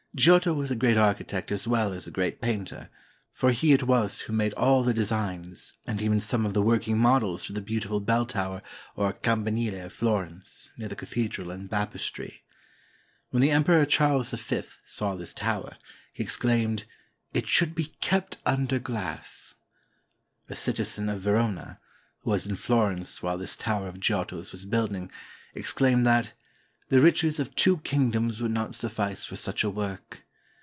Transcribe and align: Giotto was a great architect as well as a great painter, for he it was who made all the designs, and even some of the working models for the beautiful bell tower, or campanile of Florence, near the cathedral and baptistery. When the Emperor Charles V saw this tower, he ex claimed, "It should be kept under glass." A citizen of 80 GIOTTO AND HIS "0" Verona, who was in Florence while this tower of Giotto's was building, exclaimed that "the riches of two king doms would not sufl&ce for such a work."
Giotto 0.13 0.51
was 0.53 0.69
a 0.69 0.75
great 0.75 0.97
architect 0.97 1.53
as 1.53 1.69
well 1.69 1.93
as 1.93 2.05
a 2.05 2.11
great 2.11 2.41
painter, 2.41 2.89
for 3.31 3.51
he 3.51 3.71
it 3.71 3.83
was 3.83 4.19
who 4.23 4.33
made 4.33 4.53
all 4.55 4.83
the 4.83 4.93
designs, 4.93 5.71
and 5.87 6.01
even 6.01 6.19
some 6.19 6.45
of 6.45 6.53
the 6.53 6.61
working 6.61 6.97
models 6.97 7.45
for 7.45 7.53
the 7.53 7.61
beautiful 7.61 8.01
bell 8.01 8.25
tower, 8.25 8.61
or 8.97 9.13
campanile 9.13 9.85
of 9.85 9.93
Florence, 9.93 10.69
near 10.77 10.89
the 10.89 10.97
cathedral 10.97 11.49
and 11.49 11.69
baptistery. 11.69 12.43
When 13.29 13.39
the 13.39 13.51
Emperor 13.51 13.85
Charles 13.85 14.31
V 14.31 14.63
saw 14.85 15.15
this 15.15 15.33
tower, 15.33 15.77
he 16.11 16.25
ex 16.25 16.35
claimed, 16.35 16.83
"It 17.33 17.47
should 17.47 17.73
be 17.73 17.95
kept 18.01 18.37
under 18.45 18.79
glass." 18.79 19.55
A 20.49 20.57
citizen 20.57 21.07
of 21.07 21.19
80 21.21 21.23
GIOTTO 21.23 21.35
AND 21.37 21.39
HIS 21.39 21.55
"0" 21.55 21.55
Verona, 21.55 21.79
who 22.23 22.29
was 22.31 22.45
in 22.47 22.55
Florence 22.57 23.23
while 23.23 23.37
this 23.37 23.55
tower 23.55 23.87
of 23.87 24.01
Giotto's 24.01 24.51
was 24.51 24.65
building, 24.65 25.09
exclaimed 25.55 26.05
that 26.05 26.33
"the 26.89 26.99
riches 26.99 27.39
of 27.39 27.55
two 27.55 27.77
king 27.77 28.11
doms 28.11 28.41
would 28.41 28.51
not 28.51 28.71
sufl&ce 28.71 29.23
for 29.25 29.37
such 29.37 29.63
a 29.63 29.69
work." 29.69 30.25